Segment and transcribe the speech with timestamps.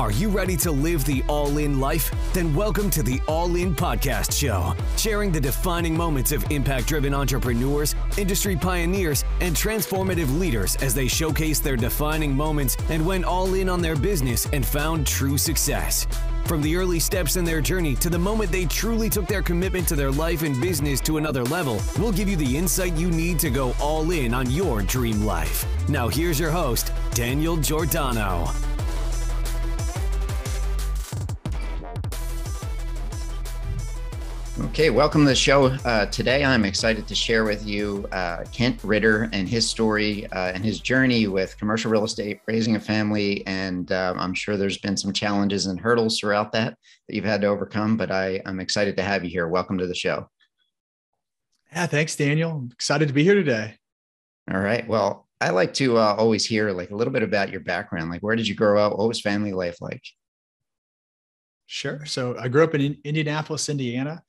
[0.00, 2.10] Are you ready to live the all in life?
[2.32, 7.12] Then welcome to the All In Podcast Show, sharing the defining moments of impact driven
[7.12, 13.52] entrepreneurs, industry pioneers, and transformative leaders as they showcase their defining moments and went all
[13.52, 16.06] in on their business and found true success.
[16.46, 19.86] From the early steps in their journey to the moment they truly took their commitment
[19.88, 23.38] to their life and business to another level, we'll give you the insight you need
[23.40, 25.66] to go all in on your dream life.
[25.90, 28.50] Now, here's your host, Daniel Giordano.
[34.80, 35.66] Okay, welcome to the show.
[35.66, 40.52] Uh, today, I'm excited to share with you uh, Kent Ritter and his story uh,
[40.52, 43.46] and his journey with commercial real estate, raising a family.
[43.46, 47.42] And uh, I'm sure there's been some challenges and hurdles throughout that that you've had
[47.42, 49.48] to overcome, but I, I'm excited to have you here.
[49.48, 50.30] Welcome to the show.
[51.72, 52.52] Yeah, thanks, Daniel.
[52.52, 53.76] I'm excited to be here today.
[54.50, 54.88] All right.
[54.88, 58.10] Well, I like to uh, always hear like a little bit about your background.
[58.10, 58.96] Like, where did you grow up?
[58.96, 60.04] What was family life like?
[61.66, 62.06] Sure.
[62.06, 64.22] So I grew up in Indianapolis, Indiana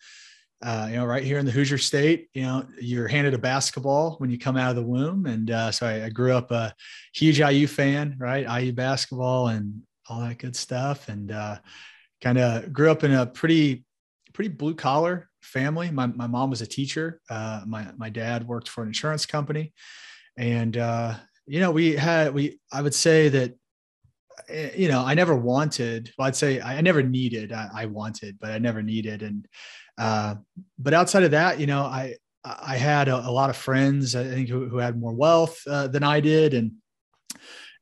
[0.61, 4.15] uh, you know, right here in the Hoosier State, you know, you're handed a basketball
[4.17, 6.73] when you come out of the womb, and uh, so I, I, grew up a
[7.13, 8.61] huge IU fan, right?
[8.61, 11.57] IU basketball and all that good stuff, and uh,
[12.21, 13.85] kind of grew up in a pretty,
[14.33, 15.89] pretty blue collar family.
[15.89, 17.21] My my mom was a teacher.
[17.29, 19.73] Uh, my my dad worked for an insurance company,
[20.37, 21.15] and uh,
[21.47, 23.55] you know, we had we I would say that
[24.75, 28.51] you know, I never wanted, well, I'd say I never needed, I, I wanted, but
[28.51, 29.23] I never needed.
[29.23, 29.47] And
[29.97, 30.35] uh,
[30.79, 34.23] but outside of that, you know, I I had a, a lot of friends I
[34.23, 36.73] think who, who had more wealth uh, than I did, and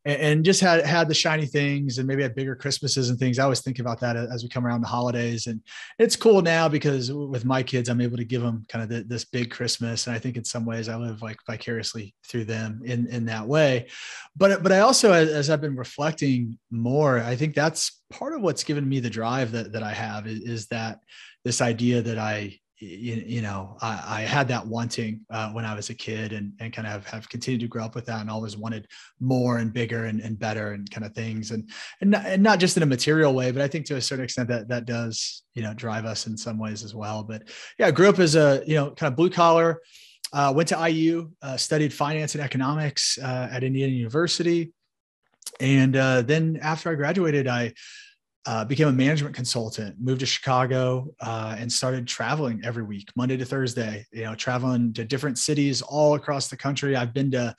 [0.05, 3.37] and just had had the shiny things and maybe had bigger christmases and things.
[3.37, 5.47] I always think about that as we come around the holidays.
[5.47, 5.61] And
[5.97, 9.03] it's cool now because with my kids i'm able to give them kind of the,
[9.03, 10.07] this big christmas.
[10.07, 13.47] And i think in some ways i live like vicariously through them in in that
[13.47, 13.87] way.
[14.35, 18.41] But but i also as, as i've been reflecting more i think that's part of
[18.41, 20.99] what's given me the drive that that i have is, is that
[21.45, 25.75] this idea that I, you, you know, I, I, had that wanting uh, when I
[25.75, 28.21] was a kid and, and kind of have, have, continued to grow up with that
[28.21, 28.87] and always wanted
[29.19, 31.51] more and bigger and, and better and kind of things.
[31.51, 31.69] And,
[31.99, 34.23] and not, and, not, just in a material way, but I think to a certain
[34.23, 37.21] extent that that does, you know, drive us in some ways as well.
[37.21, 39.81] But yeah, I grew up as a, you know, kind of blue collar,
[40.31, 44.71] uh, went to IU, uh, studied finance and economics uh, at Indiana University.
[45.59, 47.73] And uh, then after I graduated, I
[48.45, 53.37] uh, became a management consultant, moved to Chicago, uh, and started traveling every week, Monday
[53.37, 54.05] to Thursday.
[54.11, 56.95] You know, traveling to different cities all across the country.
[56.95, 57.55] I've been to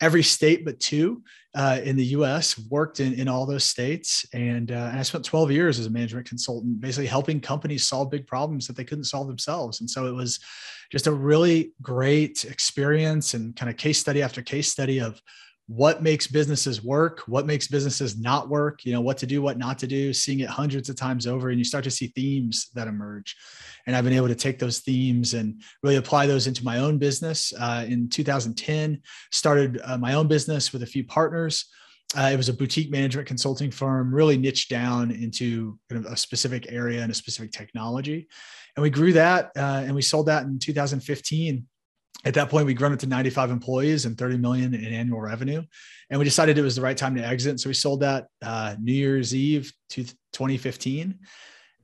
[0.00, 1.22] every state but two
[1.54, 2.58] uh, in the U.S.
[2.68, 5.90] Worked in in all those states, and, uh, and I spent 12 years as a
[5.90, 9.80] management consultant, basically helping companies solve big problems that they couldn't solve themselves.
[9.80, 10.40] And so it was
[10.90, 15.20] just a really great experience and kind of case study after case study of
[15.68, 19.58] what makes businesses work, what makes businesses not work, you know, what to do, what
[19.58, 22.70] not to do, seeing it hundreds of times over, and you start to see themes
[22.74, 23.36] that emerge.
[23.86, 26.96] And I've been able to take those themes and really apply those into my own
[26.96, 27.52] business.
[27.52, 31.66] Uh, in 2010, started uh, my own business with a few partners.
[32.16, 36.16] Uh, it was a boutique management consulting firm, really niched down into kind of a
[36.16, 38.26] specific area and a specific technology.
[38.74, 41.66] And we grew that uh, and we sold that in 2015
[42.24, 45.62] at that point, we'd grown it to 95 employees and 30 million in annual revenue.
[46.10, 47.60] And we decided it was the right time to exit.
[47.60, 51.18] So we sold that uh, New Year's Eve to 2015.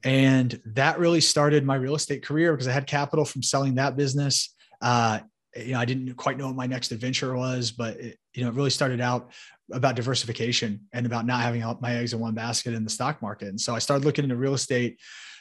[0.02, 3.96] And that really started my real estate career because I had capital from selling that
[3.96, 4.54] business.
[4.82, 5.20] Uh,
[5.56, 8.50] you know, I didn't quite know what my next adventure was, but it, you know,
[8.50, 9.30] it really started out
[9.72, 13.22] about diversification and about not having all my eggs in one basket in the stock
[13.22, 13.48] market.
[13.48, 14.98] And so I started looking into real estate,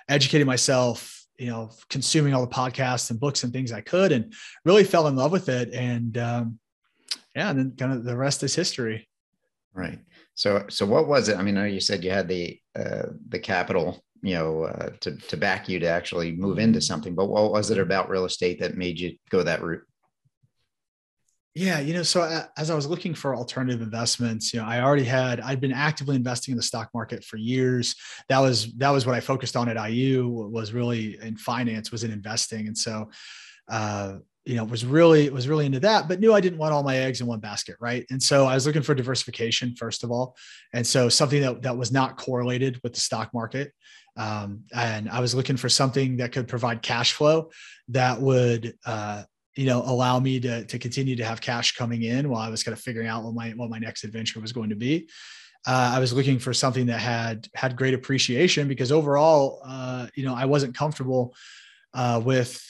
[0.07, 4.33] educating myself, you know, consuming all the podcasts and books and things I could, and
[4.63, 5.73] really fell in love with it.
[5.73, 6.59] And um,
[7.35, 9.09] yeah, and then kind of the rest is history.
[9.73, 9.99] Right.
[10.35, 11.37] So, so what was it?
[11.37, 14.91] I mean, I know you said you had the uh, the capital, you know, uh,
[15.01, 18.25] to to back you to actually move into something, but what was it about real
[18.25, 19.83] estate that made you go that route?
[21.55, 25.03] Yeah, you know, so as I was looking for alternative investments, you know, I already
[25.03, 27.95] had I'd been actively investing in the stock market for years.
[28.27, 32.03] That was that was what I focused on at IU was really in finance, was
[32.03, 33.11] in investing, and so
[33.69, 36.81] uh, you know was really was really into that, but knew I didn't want all
[36.81, 38.03] my eggs in one basket, right?
[38.09, 40.35] And so I was looking for diversification first of all,
[40.73, 43.73] and so something that that was not correlated with the stock market.
[44.17, 47.51] Um, and I was looking for something that could provide cash flow
[47.89, 49.23] that would uh,
[49.55, 52.63] you know allow me to to continue to have cash coming in while I was
[52.63, 55.09] kind of figuring out what my what my next adventure was going to be.
[55.65, 60.25] Uh, I was looking for something that had had great appreciation because overall, uh, you
[60.25, 61.33] know, I wasn't comfortable
[61.93, 62.61] uh, with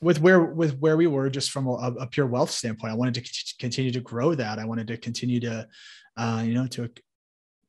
[0.00, 2.92] with where with where we were just from a, a, pure wealth standpoint.
[2.92, 4.58] I wanted to continue to grow that.
[4.58, 5.68] I wanted to continue to,
[6.16, 6.90] uh, you know, to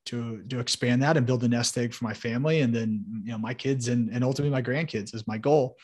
[0.05, 3.31] to to expand that and build a nest egg for my family and then you
[3.31, 5.77] know my kids and and ultimately my grandkids is my goal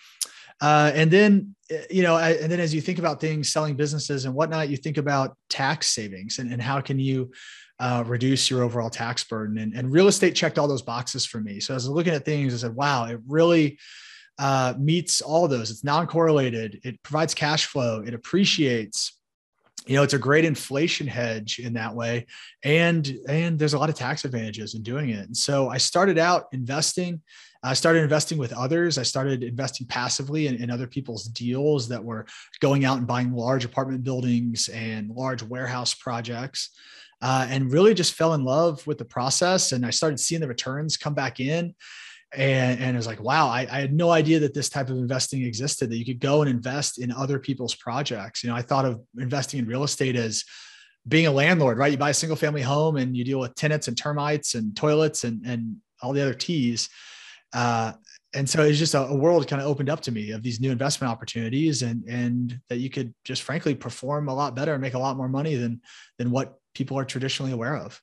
[0.61, 4.25] uh, and then eh, you know and then as you think about things selling businesses
[4.25, 7.31] and whatnot you think about tax savings and, and how can you
[7.81, 9.57] uh, reduce your overall tax burden.
[9.57, 11.61] And, and real estate checked all those boxes for me.
[11.61, 13.77] So as i was looking at things i said wow it really
[14.39, 15.69] uh, meets all those.
[15.69, 16.79] It's non-correlated.
[16.83, 18.01] It provides cash flow.
[18.05, 19.18] It appreciates
[19.87, 22.25] you know it's a great inflation hedge in that way.
[22.63, 25.25] And and there's a lot of tax advantages in doing it.
[25.25, 27.21] And so i started out investing.
[27.61, 28.97] I started investing with others.
[28.97, 32.25] I started investing passively in, in other people's deals that were
[32.61, 36.69] going out and buying large apartment buildings and large warehouse projects
[37.21, 39.71] uh, and really just fell in love with the process.
[39.71, 41.75] And i started seeing the returns come back in
[42.33, 44.97] and, and it was like wow I, I, had no idea that this type of
[44.97, 48.43] investing existed that you could go and invest in other people's projects.
[48.43, 50.43] You know i thought of investing in real estate as
[51.07, 51.91] being a landlord right?
[51.91, 55.23] You buy a single family home and you deal with tenants and termites and toilets
[55.23, 56.89] and, and all the other t's.
[57.53, 57.93] Uh,
[58.35, 60.59] and so it's just a, a world kind of opened up to me of these
[60.59, 64.81] new investment opportunities and and that you could just frankly perform a lot better and
[64.81, 65.81] make a lot more money than
[66.19, 67.99] than what people are traditionally aware of.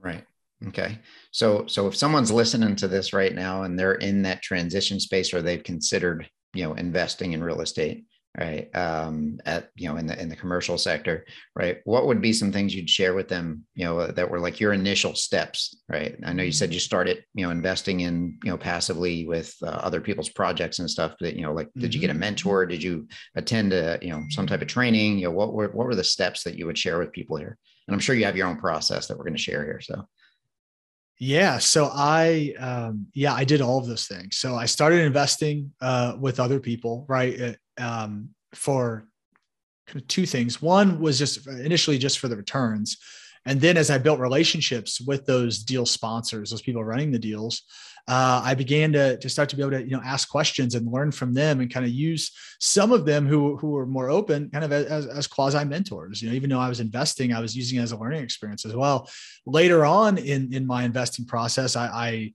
[0.00, 0.24] Right
[0.68, 0.98] Okay.
[1.32, 5.34] So so if someone's listening to this right now and they're in that transition space
[5.34, 8.04] or they've considered, you know, investing in real estate,
[8.38, 8.74] right?
[8.74, 11.26] Um, at you know, in the in the commercial sector,
[11.56, 11.78] right?
[11.84, 14.72] What would be some things you'd share with them, you know, that were like your
[14.72, 16.16] initial steps, right?
[16.24, 19.66] I know you said you started, you know, investing in, you know, passively with uh,
[19.66, 22.20] other people's projects and stuff that, you know, like did you get a mm-hmm.
[22.20, 22.66] mentor?
[22.66, 25.18] Did you attend a, you know, some type of training?
[25.18, 27.58] You know, what were what were the steps that you would share with people here?
[27.88, 29.80] And I'm sure you have your own process that we're going to share here.
[29.80, 30.06] So
[31.22, 31.58] yeah.
[31.58, 34.38] So I, um, yeah, I did all of those things.
[34.38, 37.56] So I started investing uh, with other people, right?
[37.78, 39.06] Uh, um, for
[40.08, 40.60] two things.
[40.60, 42.96] One was just initially just for the returns.
[43.44, 47.62] And then as I built relationships with those deal sponsors, those people running the deals,
[48.08, 50.90] uh, I began to, to start to be able to, you know, ask questions and
[50.90, 54.50] learn from them and kind of use some of them who, who were more open
[54.50, 57.56] kind of as, as quasi mentors, you know, even though I was investing, I was
[57.56, 59.08] using it as a learning experience as well.
[59.46, 62.32] Later on in, in my investing process, I, I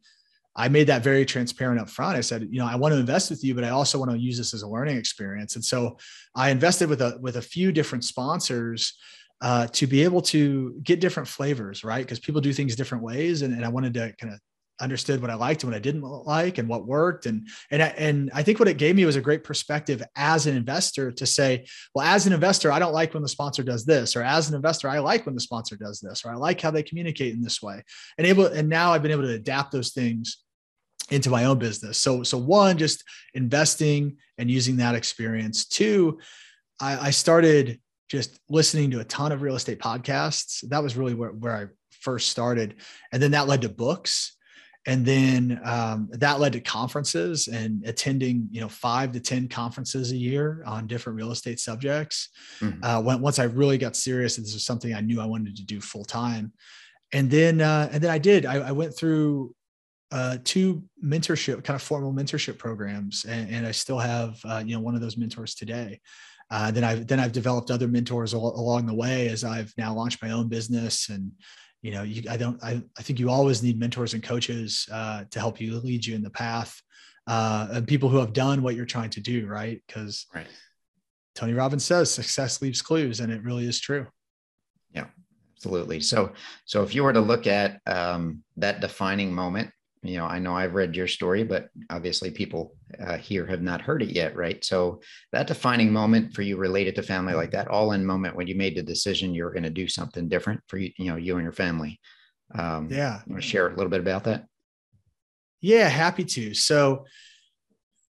[0.60, 2.18] I made that very transparent up front.
[2.18, 4.18] I said, you know, I want to invest with you, but I also want to
[4.18, 5.56] use this as a learning experience.
[5.56, 6.00] And so
[6.36, 8.98] I invested with a with a few different sponsors
[9.42, 12.04] uh, to be able to get different flavors, right?
[12.04, 14.40] Because people do things different ways, and, and I wanted to kind of
[14.80, 17.26] understood what I liked and what I didn't like and what worked.
[17.26, 20.46] And, and, I, and I think what it gave me was a great perspective as
[20.46, 23.86] an investor to say, well, as an investor, I don't like when the sponsor does
[23.86, 26.62] this, or as an investor, I like when the sponsor does this, or I like
[26.62, 27.84] how they communicate in this way.
[28.18, 30.44] And able, and now I've been able to adapt those things
[31.10, 31.98] into my own business.
[31.98, 33.04] So, so one, just
[33.34, 35.66] investing and using that experience.
[35.66, 36.20] Two,
[36.80, 40.68] I, I started just listening to a ton of real estate podcasts.
[40.70, 42.76] That was really where, where I first started.
[43.12, 44.38] And then that led to books
[44.88, 50.12] and then um, that led to conferences and attending you know five to ten conferences
[50.12, 52.84] a year on different real estate subjects mm-hmm.
[52.84, 55.56] uh, when, once i really got serious and this was something i knew i wanted
[55.56, 56.52] to do full time
[57.14, 59.54] and then uh, and then i did i, I went through
[60.10, 64.74] uh, two mentorship kind of formal mentorship programs and, and i still have uh, you
[64.74, 66.00] know one of those mentors today
[66.50, 69.94] uh, then I've then I've developed other mentors al- along the way as I've now
[69.94, 71.10] launched my own business.
[71.10, 71.32] And
[71.82, 75.26] you know you, i don't I, I think you always need mentors and coaches uh,
[75.30, 76.82] to help you lead you in the path
[77.28, 79.82] uh, and people who have done what you're trying to do right?
[79.86, 80.48] Because right.
[81.36, 84.08] tony robbins says success leaves clues and it really is true.
[84.92, 85.06] Yeah
[85.58, 86.00] absolutely.
[86.00, 86.34] So
[86.66, 89.72] so if you were to look at um, that defining moment
[90.08, 93.82] you know i know i've read your story but obviously people uh, here have not
[93.82, 94.64] heard it yet right?
[94.64, 98.48] So that defining moment for you related to family like that all in moment when
[98.48, 101.36] you made the decision you're going to do something different for you you know you
[101.36, 102.00] and your family
[102.56, 103.22] um, yeah.
[103.26, 104.46] you want to share a little bit about that?
[105.62, 106.54] Yeah happy to.
[106.54, 107.06] So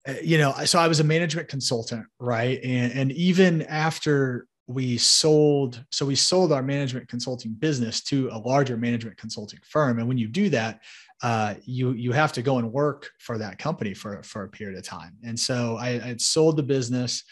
[0.08, 2.60] uh, you know so i was a management consultant right?
[2.64, 8.38] And and even after we sold so we sold our management consulting business to a
[8.38, 10.00] larger management consulting firm.
[10.00, 10.82] And when you do that
[11.24, 14.78] uh, you you have to go and work for that company for for a period
[14.78, 15.16] of time.
[15.24, 17.24] And so I had sold the business.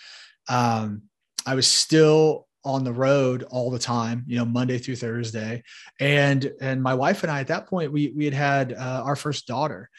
[0.49, 1.03] Um,
[1.45, 5.61] I was still on the road all the time, you know, Monday through Thursday,
[5.99, 9.17] and and my wife and I at that point we we had had uh, our
[9.17, 9.89] first daughter,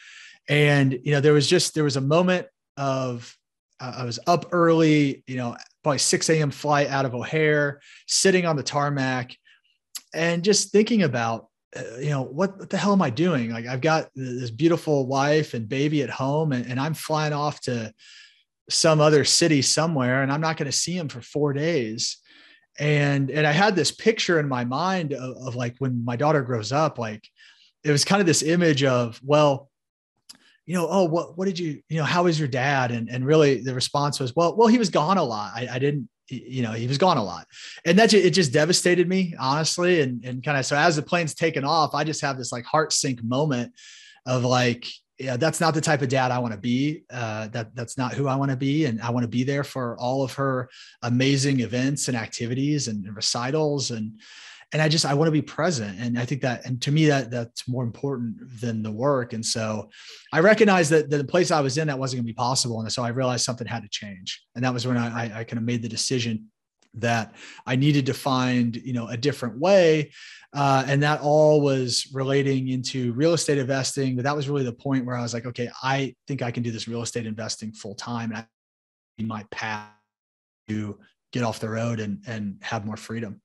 [0.49, 2.47] and you know there was just there was a moment
[2.77, 3.37] of
[3.79, 6.49] uh, I was up early, you know, probably 6 a.m.
[6.49, 9.37] flight out of O'Hare, sitting on the tarmac,
[10.15, 13.65] and just thinking about Uh, you know what, what, the hell am i doing like
[13.65, 17.91] i've got this beautiful wife and baby at home and, and i'm flying off to
[18.69, 22.17] some other city somewhere and i'm not going to see him for four days
[22.79, 26.41] and and i had this picture in my mind of, of, like when my daughter
[26.41, 27.27] grows up like
[27.83, 29.69] it was kind of this image of, well,
[30.65, 32.91] you know, oh, what, what did you, you know, how was your dad?
[32.91, 35.51] And, and really the response was, well, well, he was gone a lot.
[35.53, 37.47] I, I didn't, you know, he was gone a lot.
[37.85, 40.01] And that, it just devastated me, honestly.
[40.01, 42.65] And, and kind of, so as the plane's taken off, I just have this like
[42.65, 43.73] heart sink moment
[44.25, 44.87] of like,
[45.19, 47.03] yeah, that's not the type of dad I want to be.
[47.11, 49.63] Uh, that that's not who I want to be, and I want to be there
[49.63, 50.69] for all of her
[51.03, 54.19] amazing events and activities and, and recitals and
[54.73, 55.99] and I just I want to be present.
[55.99, 59.33] And I think that and to me that that's more important than the work.
[59.33, 59.89] And so
[60.33, 62.81] I recognized that, the place I was in that wasn't going to be possible.
[62.81, 64.43] And so I realized something had to change.
[64.55, 66.49] And that was when I, I, I kind of made the decision
[66.95, 70.11] that I needed to find, you know, a different way.
[70.53, 74.15] Uh, and that all was relating into real estate investing.
[74.15, 76.61] But that was really the point where I was like, okay, I think I can
[76.61, 78.29] do this real estate investing full time.
[78.31, 78.45] And I
[79.21, 79.87] my path
[80.67, 80.99] to
[81.31, 83.41] get off the road and and have more freedom.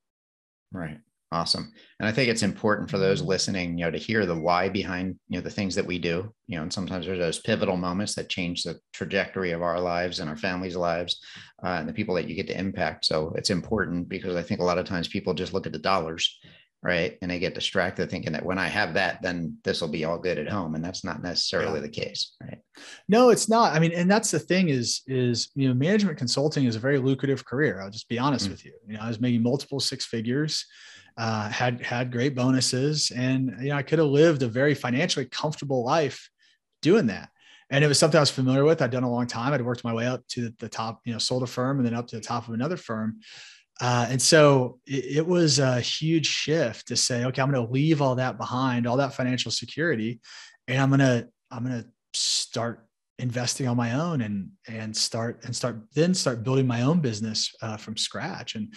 [0.73, 0.99] Right.
[1.31, 1.71] Awesome.
[2.01, 5.19] And I think it's important for those listening, you know, to hear the why behind,
[5.29, 8.15] you know, the things that we do, you know, and sometimes there's those pivotal moments
[8.15, 11.21] that change the trajectory of our lives and our families' lives
[11.63, 13.05] uh, and the people that you get to impact.
[13.05, 15.79] So it's important because I think a lot of times people just look at the
[15.79, 16.39] dollars,
[16.83, 17.19] right?
[17.21, 20.19] And they get distracted thinking that when I have that, then this will be all
[20.19, 20.75] good at home.
[20.77, 21.87] And that's not necessarily yeah.
[21.87, 22.61] the case, right?
[23.07, 23.75] No, it's not.
[23.75, 26.99] I mean, and that's the thing is, is, you know, management consulting is a very
[26.99, 27.83] lucrative career.
[27.83, 28.53] I'll just be honest mm-hmm.
[28.53, 28.73] with you.
[28.87, 30.65] You know, I was making multiple six figures
[31.19, 35.27] uh, had had great bonuses, and you know I could have lived a very financially
[35.27, 36.31] comfortable life
[36.81, 37.29] doing that.
[37.71, 38.81] And it was something I was familiar with.
[38.81, 39.53] I'd done a long time.
[39.53, 41.95] I'd worked my way up to the top, you know, sold a firm and then
[41.95, 43.19] up to the top of another firm.
[43.81, 47.71] Uh, and so it, it, was a huge shift to say, okay, I'm going to
[47.71, 50.21] leave all that behind, all that financial security,
[50.67, 52.87] and I'm going to I'm going to start
[53.19, 57.53] investing on my own and and start and start then start building my own business
[57.61, 58.55] uh, from scratch.
[58.55, 58.73] And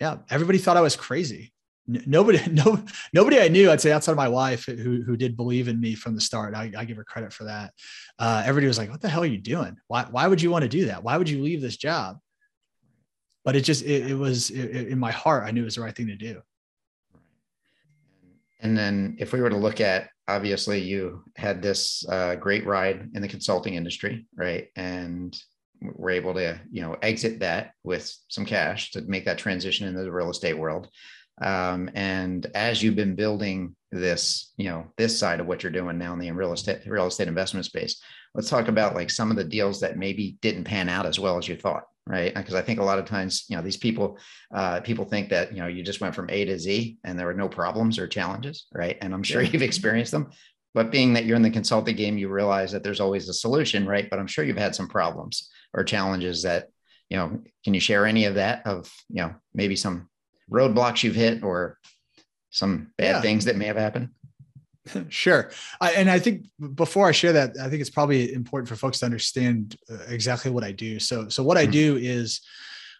[0.00, 1.51] yeah, everybody thought I was crazy
[1.86, 5.66] nobody no nobody i knew i'd say outside of my wife who, who did believe
[5.68, 7.72] in me from the start i, I give her credit for that.
[8.18, 9.76] Uh, everybody was like what the hell are you doing?
[9.88, 11.02] Why, why would you want to do that?
[11.02, 12.18] Why would you leave this job?
[13.44, 15.82] But it just it, it was it, in my heart i knew it was the
[15.82, 16.40] right thing to do.
[18.60, 23.10] And then if we were to look at obviously you had this uh, great ride
[23.14, 24.68] in the consulting industry right?
[24.76, 25.36] And
[25.80, 30.02] we're able to you know exit that with some cash to make that transition into
[30.02, 30.88] the real estate world
[31.40, 35.98] um, and as you've been building this, you know, this side of what you're doing
[35.98, 38.02] now in the real estate real estate investment space,
[38.34, 41.38] let's talk about like some of the deals that maybe didn't pan out as well
[41.38, 42.34] as you thought, right?
[42.34, 44.18] Because I think a lot of times, you know, these people
[44.54, 47.26] uh, people think that you know you just went from A to Z and there
[47.26, 48.98] were no problems or challenges, right?
[49.00, 49.50] And I'm sure yeah.
[49.50, 50.30] you've experienced them.
[50.74, 53.86] But being that you're in the consulting game, you realize that there's always a solution,
[53.86, 54.08] right?
[54.08, 56.68] But I'm sure you've had some problems or challenges that
[57.08, 57.40] you know.
[57.64, 58.66] Can you share any of that?
[58.66, 60.08] Of you know maybe some
[60.52, 61.78] roadblocks you've hit or
[62.50, 63.20] some bad yeah.
[63.20, 64.10] things that may have happened?
[65.10, 65.50] Sure.
[65.80, 68.98] I, and I think before I share that, I think it's probably important for folks
[68.98, 70.98] to understand uh, exactly what I do.
[70.98, 71.68] So, so what mm-hmm.
[71.68, 72.40] I do is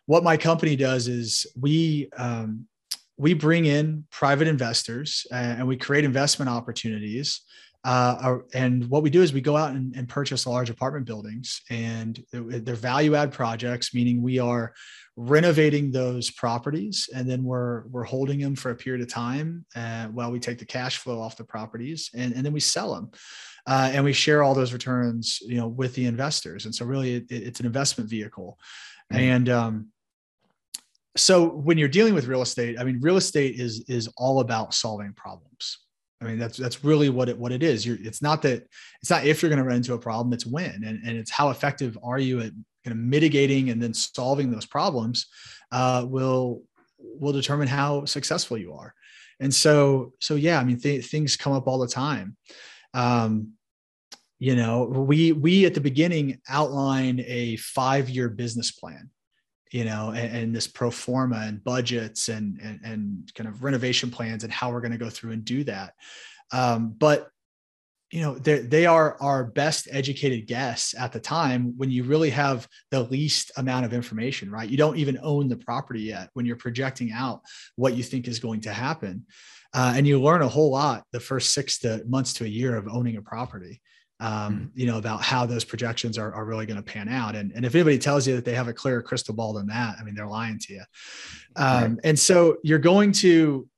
[0.06, 2.68] what my company does is we, um,
[3.16, 7.40] we bring in private investors and we create investment opportunities.
[7.84, 11.62] Uh, and what we do is we go out and, and purchase large apartment buildings
[11.68, 14.72] and they're value add projects, meaning we are
[15.16, 20.06] renovating those properties and then we're we're holding them for a period of time uh,
[20.06, 23.10] while we take the cash flow off the properties and, and then we sell them.
[23.66, 26.64] Uh, and we share all those returns you know with the investors.
[26.64, 28.58] And so really it, it's an investment vehicle.
[29.12, 29.20] Mm-hmm.
[29.20, 29.88] and um,
[31.16, 34.72] so when you're dealing with real estate i mean real estate is is all about
[34.72, 35.78] solving problems
[36.22, 37.84] I mean, that's that's really what it what it is.
[37.84, 38.66] You're, it's not that
[39.00, 41.30] it's not if you're going to run into a problem, it's when, and, and it's
[41.30, 42.52] how effective are you at
[42.84, 45.26] kind of mitigating and then solving those problems
[45.72, 46.62] uh, will
[46.98, 48.94] will determine how successful you are.
[49.40, 52.36] And so so yeah, I mean th- things come up all the time.
[52.94, 53.54] Um,
[54.38, 59.10] you know, we we at the beginning outline a five year business plan
[59.72, 64.10] you know, and, and, this pro forma and budgets and, and, and kind of renovation
[64.10, 65.94] plans and how we're going to go through and do that.
[66.52, 67.28] Um, but
[68.10, 72.68] you know, they are our best educated guess at the time when you really have
[72.90, 74.68] the least amount of information, right?
[74.68, 77.40] You don't even own the property yet when you're projecting out
[77.76, 79.24] what you think is going to happen.
[79.72, 82.76] Uh, and you learn a whole lot the first six to months to a year
[82.76, 83.80] of owning a property
[84.22, 84.80] um, hmm.
[84.80, 87.34] you know, about how those projections are, are really going to pan out.
[87.34, 89.96] And, and if anybody tells you that they have a clearer crystal ball than that,
[89.98, 90.82] I mean, they're lying to you.
[91.56, 92.00] Um, right.
[92.04, 93.68] And so you're going to,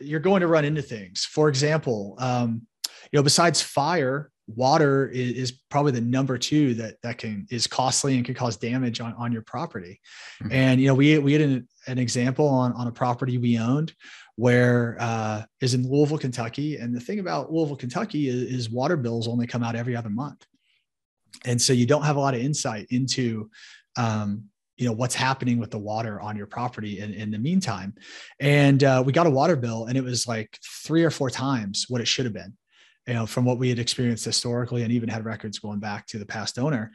[0.00, 1.24] you're going to run into things.
[1.24, 2.66] For example, um,
[3.12, 7.66] you know, besides fire, water is, is, probably the number two that that can is
[7.66, 10.00] costly and can cause damage on, on your property.
[10.42, 10.52] Mm-hmm.
[10.52, 13.92] And you know, we we had an, an example on on a property we owned
[14.36, 16.76] where uh, is in Louisville, Kentucky.
[16.76, 20.10] And the thing about Louisville, Kentucky is, is water bills only come out every other
[20.10, 20.46] month,
[21.44, 23.50] and so you don't have a lot of insight into
[23.96, 24.44] um,
[24.76, 27.94] you know what's happening with the water on your property in, in the meantime
[28.40, 31.86] and uh, we got a water bill and it was like three or four times
[31.88, 32.54] what it should have been
[33.06, 36.18] you know from what we had experienced historically and even had records going back to
[36.18, 36.92] the past owner.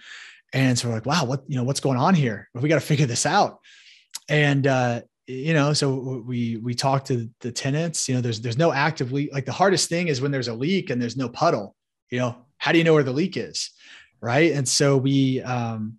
[0.54, 2.50] And so we're like wow what you know what's going on here?
[2.54, 3.60] We got to figure this out.
[4.30, 8.58] And uh, you know so we we talked to the tenants you know there's there's
[8.58, 9.32] no active leak.
[9.34, 11.76] Like the hardest thing is when there's a leak and there's no puddle
[12.10, 13.72] you know how do you know where the leak is?
[14.22, 14.52] Right?
[14.52, 15.98] And so we um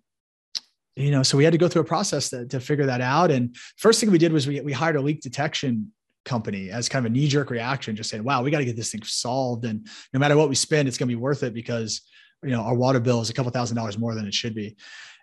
[0.95, 3.31] you know, so we had to go through a process to, to figure that out.
[3.31, 5.91] And first thing we did was we, we hired a leak detection
[6.25, 8.75] company as kind of a knee jerk reaction, just saying, wow, we got to get
[8.75, 9.65] this thing solved.
[9.65, 12.01] And no matter what we spend, it's going to be worth it because,
[12.43, 14.75] you know, our water bill is a couple thousand dollars more than it should be.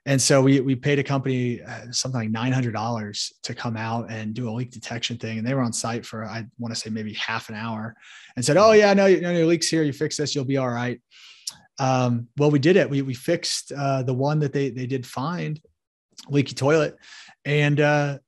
[0.06, 4.32] And so we, we paid a company uh, something like $900 to come out and
[4.32, 5.38] do a leak detection thing.
[5.38, 7.94] And they were on site for, I want to say maybe half an hour
[8.34, 9.82] and said, Oh yeah, no, no, your leaks here.
[9.82, 11.00] You fix this, you'll be all right.
[11.78, 12.88] Um, well, we did it.
[12.88, 15.60] We, we fixed uh, the one that they, they did find
[16.28, 16.96] leaky toilet
[17.44, 18.18] and, uh,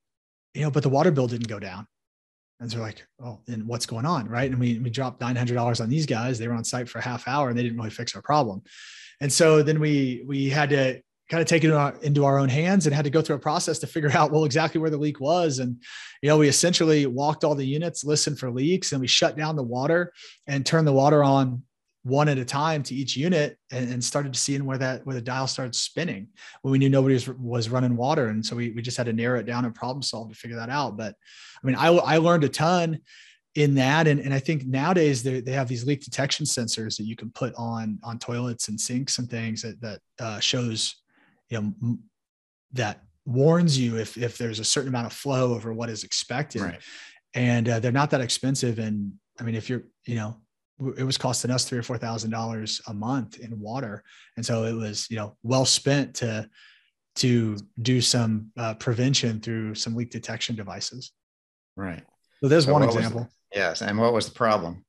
[0.55, 1.87] you know, but the water bill didn't go down.
[2.63, 4.29] And they're like, oh, and what's going on?
[4.29, 4.49] Right.
[4.49, 6.39] And we, we dropped $900 on these guys.
[6.39, 8.63] They were on site for a half hour and they didn't really fix our problem.
[9.21, 12.87] And so then we, we had to kind of take it into our own hands
[12.87, 15.19] and had to go through a process to figure out well exactly where the leak
[15.19, 15.83] was and
[16.21, 19.57] you know we essentially walked all the units listened for leaks and we shut down
[19.57, 20.13] the water
[20.47, 21.63] and turned the water on
[22.05, 25.23] one at a time to each unit and, and, started seeing where that where the
[25.23, 26.27] dial started spinning
[26.63, 28.29] when we knew nobody was, was running water.
[28.29, 30.57] And so we, we just had to narrow it down and problem solve to figure
[30.57, 30.97] that out.
[30.97, 31.15] But
[31.63, 33.01] i mean i, I learned a ton
[33.55, 34.09] in that.
[34.09, 37.31] And, and i think nowadays they, they have these leak detection sensors that you can
[37.31, 40.97] put on on toilets and sinks and things that that uh, shows
[41.51, 41.99] you know
[42.73, 46.63] that warns you if if there's a certain amount of flow over what is expected.
[46.63, 46.81] Right.
[47.35, 48.81] and uh, they're not that expensive.
[48.81, 50.37] And i mean if you're you know
[50.97, 54.03] it was costing us three or four thousand dollars a month in water,
[54.37, 56.49] and so it was you know well spent to
[57.17, 61.13] to do some uh, prevention through some leak detection devices.
[61.77, 62.03] Right.
[62.43, 63.29] So there's so one example.
[63.53, 64.85] The, yes, and what was the problem?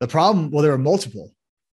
[0.00, 1.34] The problem, well, there are multiple.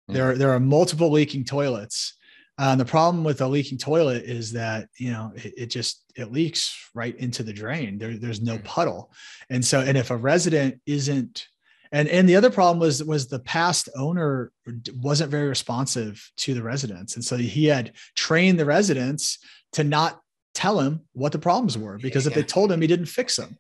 [0.08, 0.14] Yeah.
[0.14, 2.18] There, there are multiple leaking toilets.
[2.60, 6.04] Uh, and the problem with a leaking toilet is that you know it, it just
[6.16, 7.98] it leaks right into the drain.
[7.98, 8.64] There, there's no mm.
[8.64, 9.12] puddle,
[9.50, 11.48] and so and if a resident isn't
[11.94, 14.52] and and the other problem was was the past owner
[14.96, 17.16] wasn't very responsive to the residents.
[17.16, 19.38] And so he had trained the residents
[19.74, 20.20] to not
[20.56, 23.58] tell him what the problems were because if they told him he didn't fix them.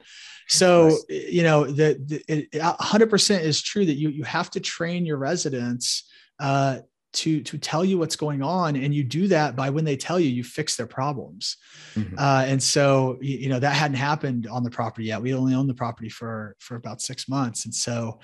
[0.47, 5.05] So you know the, the it, 100% is true that you you have to train
[5.05, 6.79] your residents uh,
[7.13, 10.19] to to tell you what's going on and you do that by when they tell
[10.19, 11.57] you you fix their problems.
[11.95, 12.15] Mm-hmm.
[12.17, 15.21] uh, and so you know that hadn't happened on the property yet.
[15.21, 18.19] We only owned the property for for about six months and so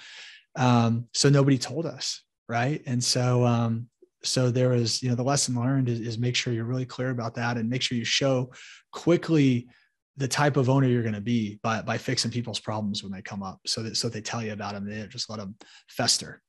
[0.56, 2.82] um, so nobody told us right?
[2.88, 3.88] And so um,
[4.24, 7.12] so there is you know the lesson learned is, is make sure you're really clear
[7.12, 8.52] about that and make sure you show
[8.92, 9.70] quickly
[10.18, 13.22] the type of owner you're going to be by, by fixing people's problems when they
[13.22, 15.56] come up so that so they tell you about them they just let them
[15.88, 16.42] fester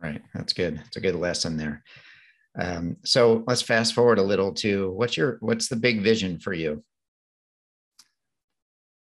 [0.00, 0.22] Right.
[0.34, 0.80] That's good.
[0.86, 1.82] It's a good lesson there.
[2.58, 6.52] Um, so let's fast forward a little to what's your what's the big vision for
[6.52, 6.82] you?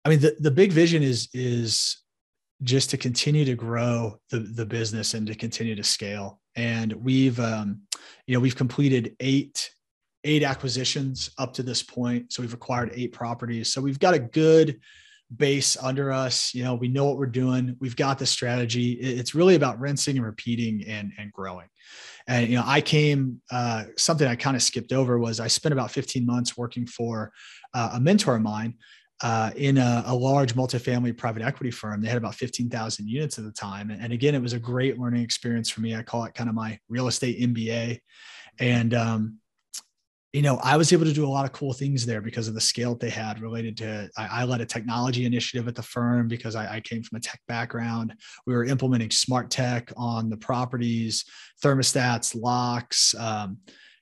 [0.05, 1.99] I mean, the, the big vision is is
[2.63, 6.41] just to continue to grow the the business and to continue to scale.
[6.57, 7.83] And we've um,
[8.27, 9.71] you know we've completed eight
[10.25, 12.33] eight acquisitions up to this point.
[12.33, 13.73] So we've acquired eight properties.
[13.73, 14.81] So we've got a good
[15.35, 16.55] base under us.
[16.55, 17.77] You know, we know what we're doing.
[17.81, 18.93] We've got the strategy.
[18.93, 21.69] It's really about rinsing and repeating and, and growing.
[22.27, 25.73] And, you know, I came, uh, something I kind of skipped over was I spent
[25.73, 27.33] about 15 months working for
[27.75, 28.75] uh, a mentor of mine
[29.23, 32.01] uh, in a, a, large multifamily private equity firm.
[32.01, 33.91] They had about 15,000 units at the time.
[33.91, 35.95] And, and, again, it was a great learning experience for me.
[35.95, 38.01] I call it kind of my real estate MBA.
[38.59, 39.39] And, um,
[40.35, 42.55] you know, I was able to do a lot of cool things there because of
[42.55, 44.11] the scale that they had related to.
[44.19, 47.21] I, I led a technology initiative at the firm because I, I, came from a
[47.21, 48.17] tech background.
[48.45, 51.25] We were implementing smart tech on the properties,
[51.63, 53.59] thermostats, locks, um,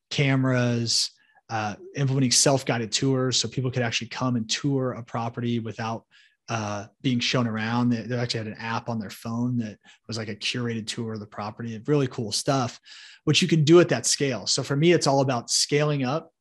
[0.08, 1.10] cameras,
[1.50, 6.06] uh, implementing self guided tours so people could actually come and tour a property without
[6.48, 7.90] uh, being shown around.
[7.90, 9.78] They, they, actually had an app on their phone that
[10.08, 11.80] was like a curated tour of the property.
[11.86, 12.80] Really cool stuff,
[13.24, 14.46] which you can do at that scale.
[14.46, 16.32] So for me, it's all about scaling up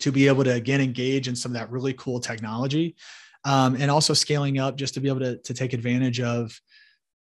[0.00, 2.96] to be able to again engage in some of that really cool technology,
[3.44, 6.58] um, and also scaling up just to be able to to take advantage of.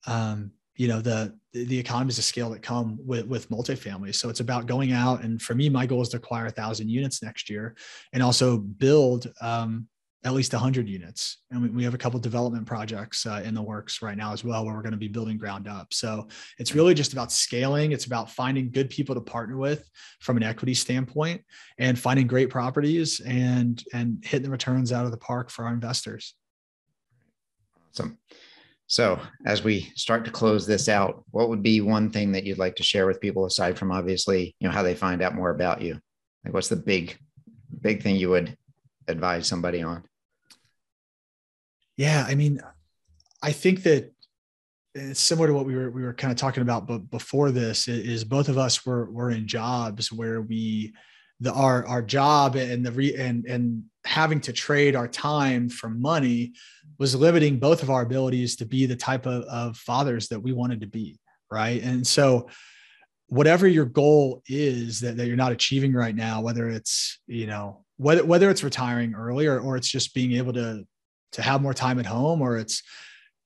[0.08, 4.16] Um, you know the the economies of scale that come with with multifamily.
[4.16, 6.88] So it's about going out and for me, my goal is to acquire a thousand
[6.88, 7.76] units next year,
[8.14, 9.90] and also build um,
[10.26, 11.38] at least 100 units.
[11.50, 14.44] And we, we have a couple development projects uh, in the works right now as
[14.44, 15.94] well where we're going to be building ground up.
[15.94, 16.28] So
[16.58, 17.94] it's really just about scaling.
[17.94, 21.42] It's about finding good people to partner with from an equity standpoint
[21.78, 25.74] and finding great properties and and hitting the returns out of the park for our
[25.74, 26.36] investors.
[27.92, 28.18] Awesome.
[28.88, 32.58] So as we start to close this out what would be one thing that you'd
[32.58, 35.52] like to share with people aside from obviously you know how they find out more
[35.52, 35.98] about you?
[36.44, 37.18] Like what's the big
[37.82, 38.58] big thing you would
[39.10, 40.04] advise somebody on?
[41.98, 42.62] Yeah, I mean,
[43.42, 44.14] I think that
[44.96, 47.88] it's similar to what we were we were kind of talking about, but before this
[47.88, 50.94] is both of us were were in jobs where we
[51.40, 55.90] the our our job and the re and and having to trade our time for
[55.90, 56.54] money
[56.98, 60.52] was limiting both of our abilities to be the type of, of fathers that we
[60.54, 61.20] wanted to be
[61.52, 61.82] right?
[61.82, 62.48] And so
[63.28, 67.86] whatever your goal is that, that you're not achieving right now whether it's you know
[68.00, 70.84] whether whether it's retiring early or, or it's just being able to
[71.34, 72.82] to have more time at home or it's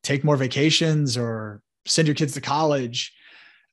[0.04, 3.14] take more vacations or send your kids to college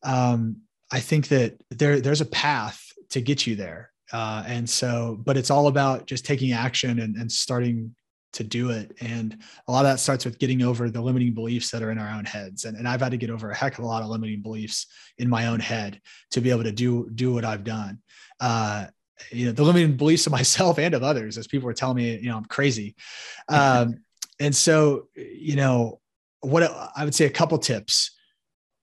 [0.03, 0.57] um,
[0.91, 3.91] i think that there there's a path to get you there.
[4.13, 7.95] Uh, and so but it's all about just taking action and, and starting
[8.33, 8.93] to do it.
[9.01, 11.99] And a lot of that starts with getting over the limiting beliefs that are in
[11.99, 12.65] our own heads.
[12.65, 14.87] And, and i've had to get over a heck of a lot of limiting beliefs
[15.19, 16.01] in my own head
[16.33, 17.99] to be able to do do what i've done.
[18.41, 18.87] Uh,
[19.31, 22.17] you know the limiting beliefs of myself and of others as people were telling me
[22.19, 22.95] you know i'm crazy
[23.49, 24.03] um,
[24.39, 26.01] and so you know
[26.41, 26.63] what
[26.97, 28.13] i would say a couple tips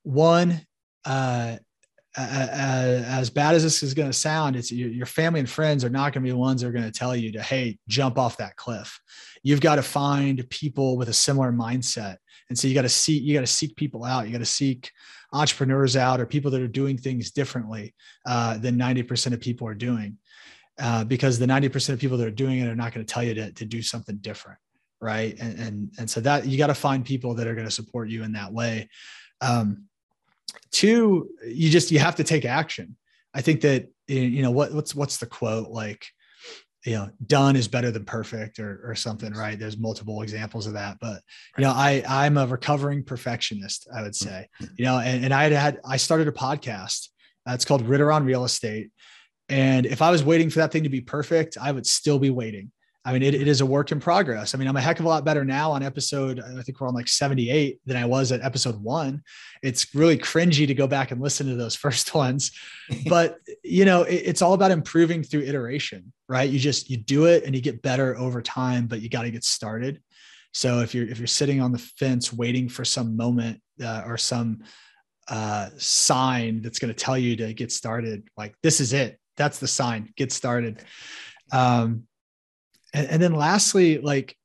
[0.03, 0.65] one
[1.05, 1.57] uh,
[2.17, 6.13] as bad as this is going to sound, it's your family and friends are not
[6.13, 8.37] going to be the ones that are going to tell you to, hey, jump off
[8.37, 8.99] that cliff.
[9.43, 12.17] You've got to find people with a similar mindset.
[12.49, 14.25] And so you got to see, you got to seek people out.
[14.25, 14.91] You got to seek
[15.31, 17.93] entrepreneurs out or people that are doing things differently
[18.25, 20.17] uh, than 90% of people are doing
[20.79, 23.23] uh, because the 90% of people that are doing it are not going to tell
[23.23, 24.59] you to, to do something different.
[24.99, 25.37] Right.
[25.39, 28.09] And, and, and so that you got to find people that are going to support
[28.09, 28.89] you in that way.
[29.41, 29.85] Um,
[30.71, 32.95] two, you just, you have to take action.
[33.33, 36.05] I think that, you know, what, what's, what's the quote like,
[36.85, 39.59] you know, done is better than perfect or, or something, right?
[39.59, 41.21] There's multiple examples of that, but
[41.57, 45.43] you know, I, I'm a recovering perfectionist, I would say, you know, and, and I
[45.43, 47.09] had had, I started a podcast.
[47.47, 48.91] Uh, it's called Ritter on Real Estate
[49.49, 52.29] and if I was waiting for that thing to be perfect, I would still be
[52.29, 52.71] waiting.
[53.07, 54.53] I mean, it, it is a work in progress.
[54.53, 56.89] I mean, I'm a heck of a lot better now on episode, I think we're
[56.89, 59.23] on like 78 than I was at episode one.
[59.63, 62.51] It's really cringy to go back and listen to those first ones.
[63.07, 66.49] But, you know, it, it's all about improving through iteration, right?
[66.49, 69.31] You just, you do it and you get better over time, but you got to
[69.31, 70.01] get started.
[70.51, 74.17] So if you're, if you're sitting on the fence waiting for some moment uh, or
[74.17, 74.63] some
[75.29, 79.59] uh, sign that's going to tell you to get started, like this is it, that's
[79.59, 80.11] the sign.
[80.15, 80.83] Get started.
[81.51, 82.03] Um,
[82.93, 84.35] and, and then lastly like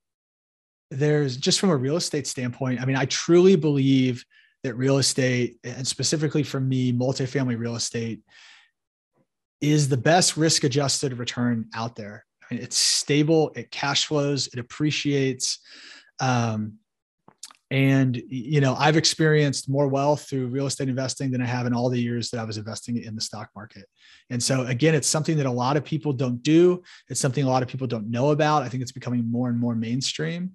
[0.90, 4.24] there's just from a real estate standpoint i mean i truly believe
[4.62, 8.20] that real estate and specifically for me multifamily real estate
[9.62, 12.26] is the best risk adjusted return out there.
[12.42, 15.61] I mean, it's stable it cash flows it appreciates
[16.20, 16.74] um,
[17.72, 21.72] and you know, I've experienced more wealth through real estate investing than I have in
[21.72, 23.87] all the years that I was investing in the stock market.
[24.28, 26.82] And so again, it's something that a lot of people don't do.
[27.08, 28.62] It's something a lot of people don't know about.
[28.62, 30.50] I think it's becoming more and more mainstream.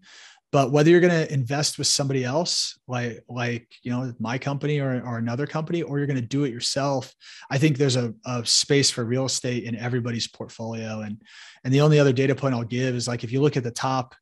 [0.51, 4.79] But whether you're going to invest with somebody else, like like you know my company
[4.79, 7.13] or, or another company, or you're going to do it yourself,
[7.49, 11.01] I think there's a, a space for real estate in everybody's portfolio.
[11.01, 11.19] And
[11.63, 13.71] and the only other data point I'll give is like if you look at the
[13.71, 14.15] top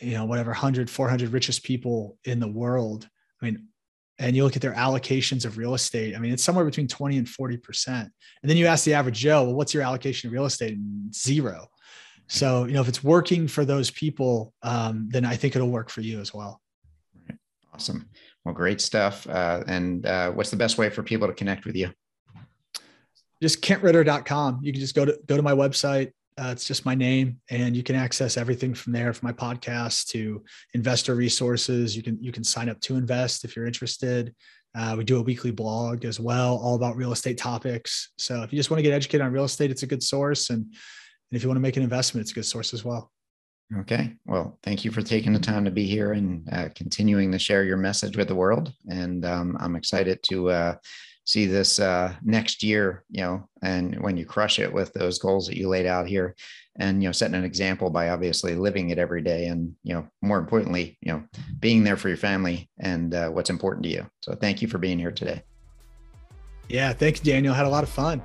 [0.00, 3.08] you know whatever 100 400 richest people in the world.
[3.40, 3.68] I mean
[4.18, 7.18] and you look at their allocations of real estate i mean it's somewhere between 20
[7.18, 8.10] and 40 percent.
[8.42, 10.72] And then you ask the average joe well what's your allocation of real estate?
[10.72, 11.68] And zero
[12.28, 15.90] so you know if it's working for those people um, then i think it'll work
[15.90, 16.60] for you as well.
[17.74, 18.08] Awesome.
[18.44, 19.28] Well great stuff.
[19.28, 21.90] Uh, and uh, what's the best way for people to connect with you?
[23.42, 26.94] Just kentritter.com you can just go to go to my website uh, it's just my
[26.94, 30.44] name, and you can access everything from there, from my podcast to
[30.74, 31.96] investor resources.
[31.96, 34.34] You can you can sign up to invest if you're interested.
[34.74, 38.12] Uh, we do a weekly blog as well, all about real estate topics.
[38.18, 40.50] So if you just want to get educated on real estate, it's a good source,
[40.50, 43.10] and, and if you want to make an investment, it's a good source as well.
[43.80, 44.14] Okay.
[44.26, 47.64] Well, thank you for taking the time to be here and uh, continuing to share
[47.64, 48.72] your message with the world.
[48.88, 50.74] And um, I'm excited to uh,
[51.26, 55.46] see this uh, next year, you know, and when you crush it with those goals
[55.46, 56.34] that you laid out here.
[56.78, 60.06] and you know setting an example by obviously living it every day and you know
[60.20, 61.22] more importantly you know
[61.58, 64.06] being there for your family and uh, what's important to you.
[64.20, 65.42] So thank you for being here today.
[66.68, 67.54] Yeah thanks daniel.
[67.54, 68.22] Had a lot of fun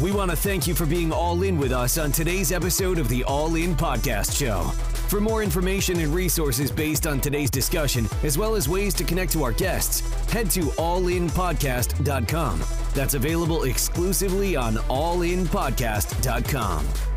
[0.00, 3.08] we want to thank you for being all in with us on today's episode of
[3.08, 4.62] the All In Podcast Show.
[5.08, 9.32] For more information and resources based on today's discussion, as well as ways to connect
[9.32, 10.00] to our guests,
[10.32, 12.62] head to allinpodcast.com.
[12.94, 17.13] That's available exclusively on allinpodcast.com.